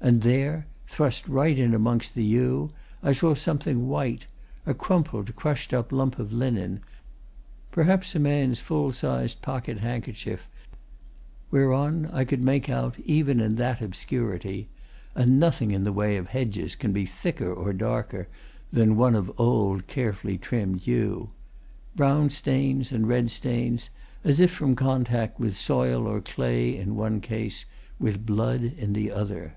And 0.00 0.22
there, 0.22 0.68
thrust 0.86 1.26
right 1.26 1.58
in 1.58 1.74
amongst 1.74 2.14
the 2.14 2.22
yew, 2.24 2.70
I 3.02 3.12
saw 3.12 3.34
something 3.34 3.88
white, 3.88 4.26
a 4.64 4.72
crumpled, 4.72 5.34
crushed 5.34 5.74
up 5.74 5.90
lump 5.90 6.20
of 6.20 6.32
linen, 6.32 6.82
perhaps 7.72 8.14
a 8.14 8.20
man's 8.20 8.60
full 8.60 8.92
sized 8.92 9.42
pocket 9.42 9.78
handkerchief, 9.78 10.48
whereon 11.50 12.06
I 12.12 12.24
could 12.24 12.40
make 12.42 12.70
out, 12.70 12.96
even 13.00 13.40
in 13.40 13.56
that 13.56 13.82
obscurity 13.82 14.68
(and 15.16 15.40
nothing 15.40 15.72
in 15.72 15.82
the 15.82 15.92
way 15.92 16.16
of 16.16 16.28
hedges 16.28 16.76
can 16.76 16.92
be 16.92 17.04
thicker 17.04 17.52
or 17.52 17.72
darker 17.72 18.28
than 18.72 18.96
one 18.96 19.16
of 19.16 19.32
old, 19.38 19.88
carefully 19.88 20.38
trimmed 20.38 20.86
yew) 20.86 21.30
brown 21.96 22.30
stains 22.30 22.92
and 22.92 23.08
red 23.08 23.32
stains, 23.32 23.90
as 24.22 24.38
if 24.38 24.52
from 24.52 24.76
contact 24.76 25.40
with 25.40 25.56
soil 25.56 26.06
or 26.06 26.20
clay 26.20 26.76
in 26.78 26.94
one 26.94 27.20
case, 27.20 27.64
with 27.98 28.24
blood 28.24 28.62
in 28.62 28.92
the 28.92 29.10
other. 29.10 29.56